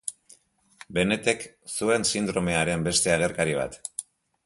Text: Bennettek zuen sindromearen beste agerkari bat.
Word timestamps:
Bennettek 0.99 1.45
zuen 1.75 2.07
sindromearen 2.15 2.91
beste 2.91 3.15
agerkari 3.19 3.59
bat. 3.65 3.83